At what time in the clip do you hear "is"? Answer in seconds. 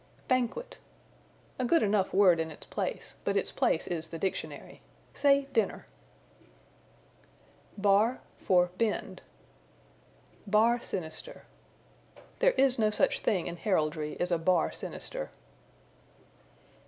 3.85-4.07, 12.53-12.79